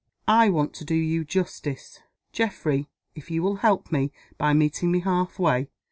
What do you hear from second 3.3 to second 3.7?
will